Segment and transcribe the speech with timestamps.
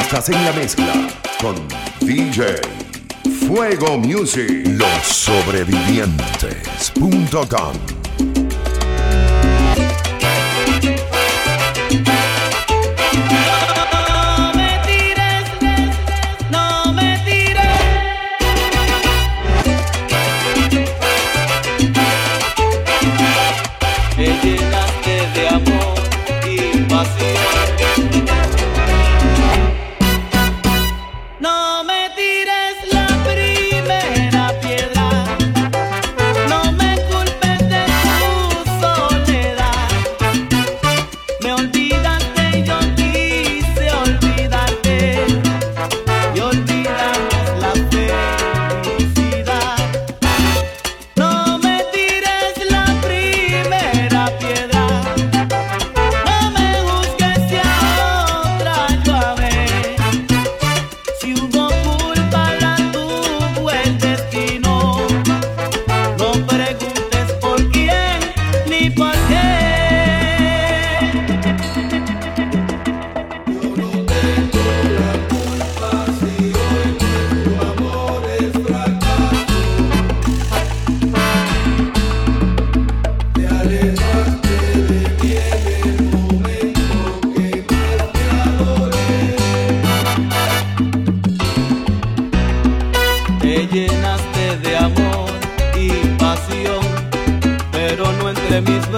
[0.00, 0.92] Estás en la mezcla
[1.40, 1.54] con
[2.00, 2.56] DJ
[3.46, 4.66] Fuego Music.
[4.66, 8.03] Los sobrevivientes.com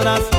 [0.07, 0.36] palabras.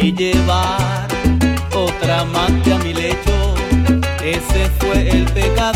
[0.00, 1.06] y llevar
[1.74, 3.54] otra amante a mi lecho.
[4.22, 5.73] Ese fue el pecado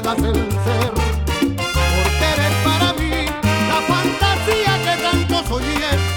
[0.00, 0.92] quedas el ser.
[0.94, 3.26] Porque eres para mí
[3.68, 6.09] la fantasía que tanto soñé.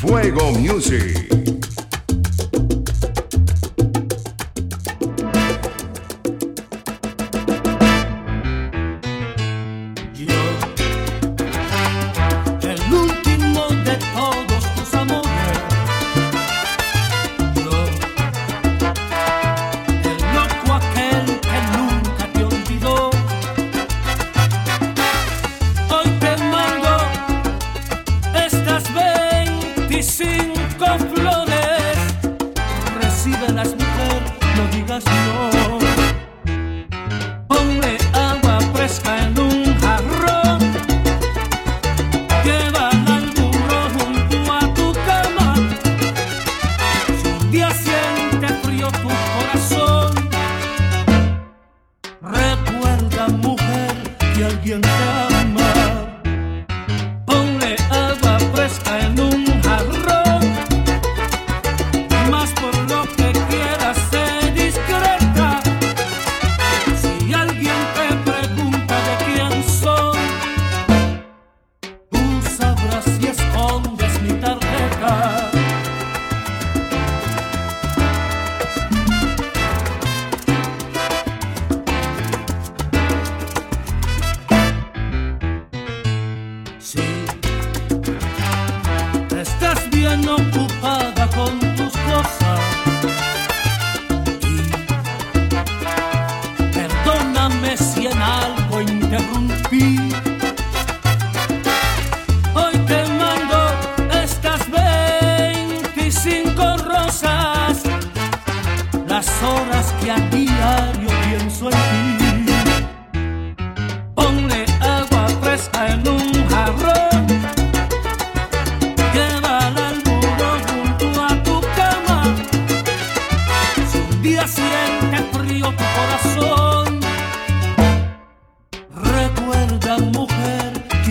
[0.00, 1.29] Fuego Music.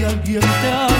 [0.09, 0.98] Alguien te.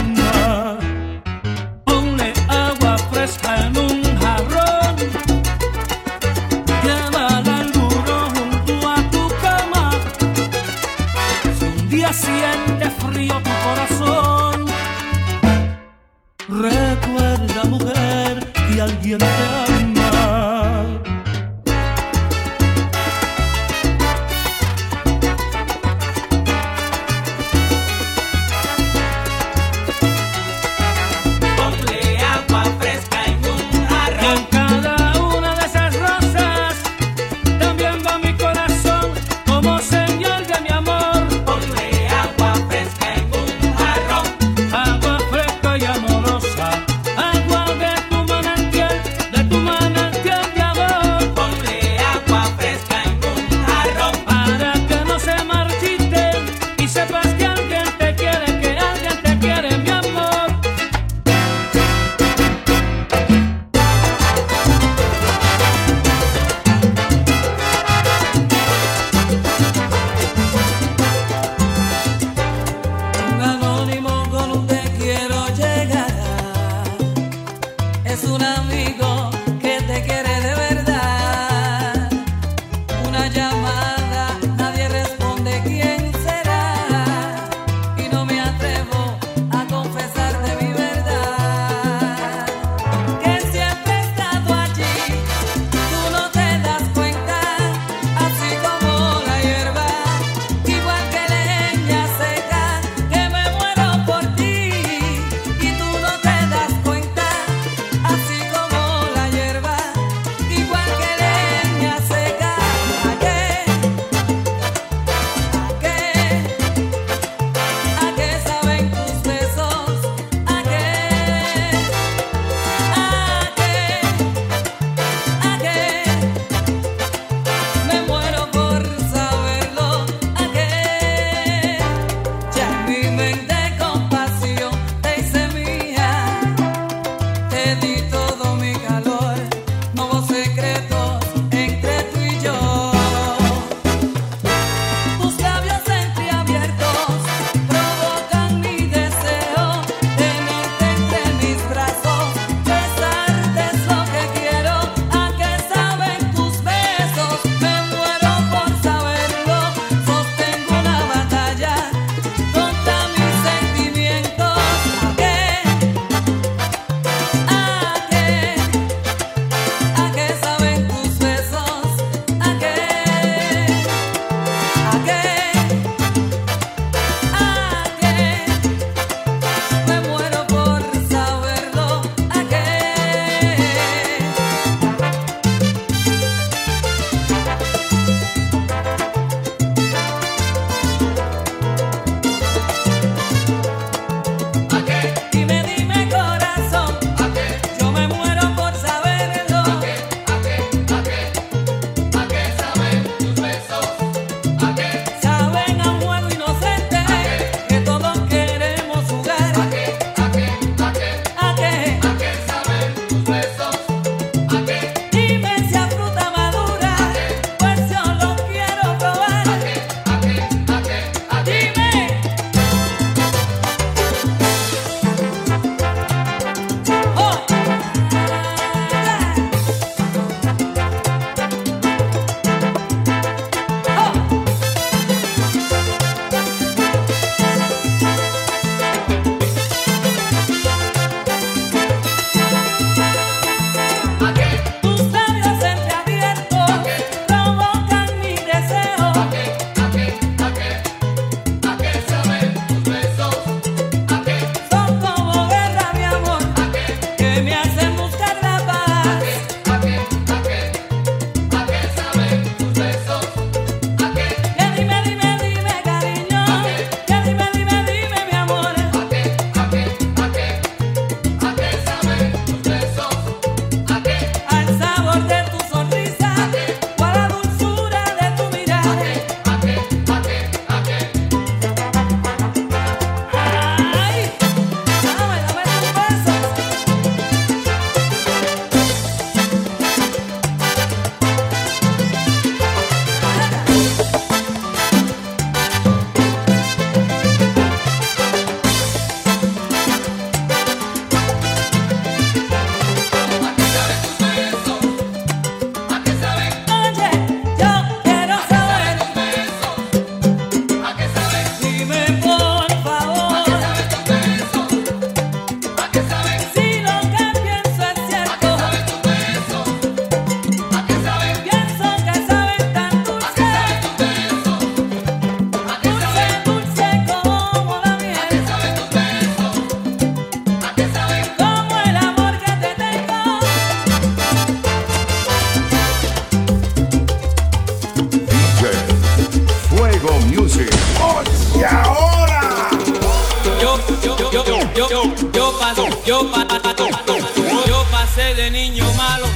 [348.99, 349.27] Malo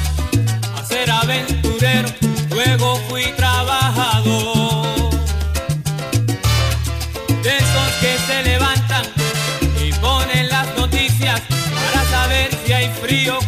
[0.78, 2.10] a ser aventurero,
[2.50, 5.10] luego fui trabajador.
[7.46, 9.06] De esos que se levantan
[9.82, 11.40] y ponen las noticias
[11.78, 13.40] para saber si hay frío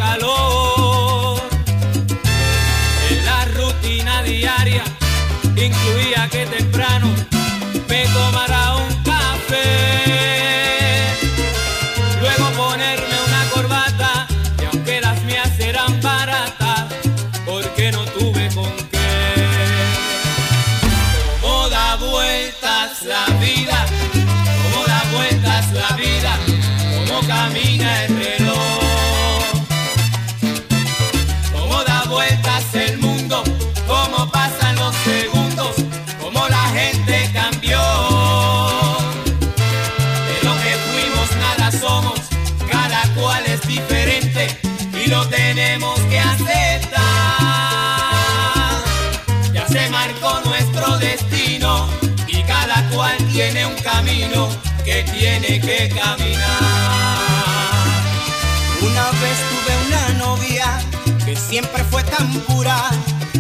[62.18, 62.78] tan pura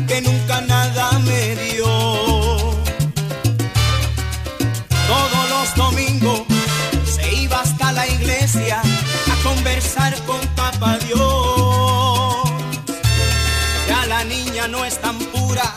[0.07, 1.85] que nunca nada me dio.
[5.07, 6.41] Todos los domingos
[7.15, 12.49] se iba hasta la iglesia a conversar con papá Dios.
[13.87, 15.67] Ya la niña no es tan pura,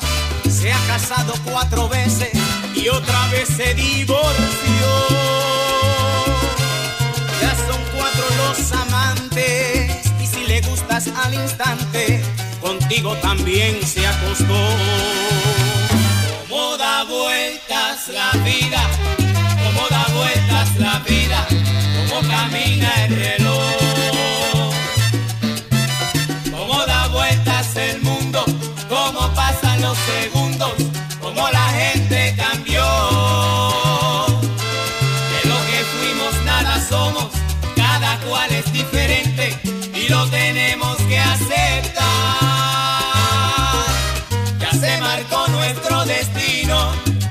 [0.49, 2.33] se ha casado cuatro veces
[2.75, 4.89] y otra vez se divorció.
[7.43, 12.23] Ya son cuatro los amantes y si le gustas al instante,
[12.69, 14.61] contigo también se acostó.
[16.49, 18.83] Cómo da vueltas la vida,
[19.65, 21.47] cómo da vueltas la vida,
[21.97, 24.75] cómo camina el reloj.
[26.51, 28.45] Cómo da vueltas el mundo,
[28.91, 30.73] cómo pasan los segundos,
[31.23, 32.85] cómo la gente cambió.
[35.33, 37.29] De lo que fuimos nada somos,
[37.77, 39.59] cada cual es diferente
[39.95, 40.98] y lo tenemos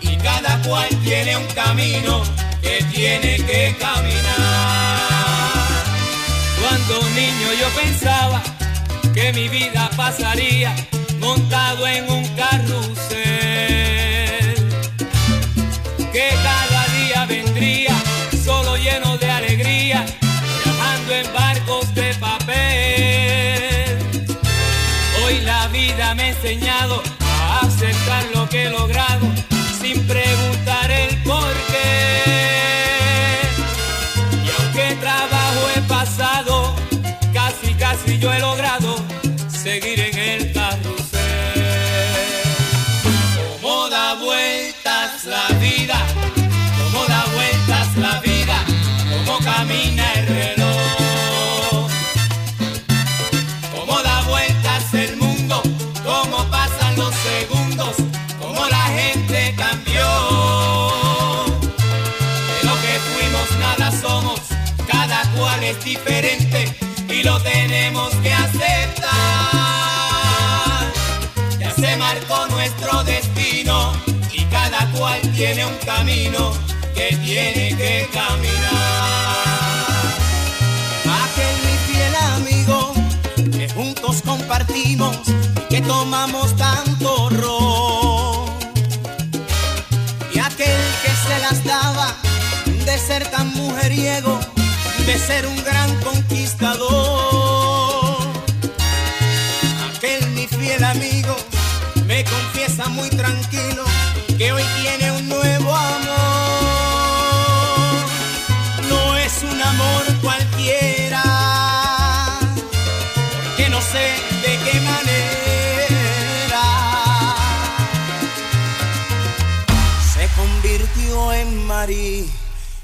[0.01, 2.23] y cada cual tiene un camino
[2.62, 4.99] que tiene que caminar.
[6.62, 8.41] Cuando niño yo pensaba
[9.13, 10.75] que mi vida pasaría
[11.19, 13.27] montado en un carrusel,
[28.69, 29.27] logrado
[29.82, 33.41] sin preguntar el por qué.
[34.45, 36.75] Y aunque trabajo he pasado,
[37.34, 38.95] casi casi yo he logrado
[39.47, 41.17] seguir en el carrusel.
[43.62, 45.97] Cómo da vueltas la vida,
[46.77, 48.63] cómo da vueltas la vida,
[49.10, 50.57] cómo camina el reloj.
[75.38, 76.52] Tiene un camino
[76.95, 78.65] que tiene que caminar.
[81.23, 82.93] Aquel mi fiel amigo
[83.52, 88.50] que juntos compartimos y que tomamos tanto ron.
[90.34, 92.15] Y aquel que se las daba
[92.65, 94.39] de ser tan mujeriego,
[95.06, 97.46] de ser un gran conquistador.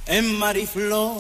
[0.08, 1.14] En Mariflor.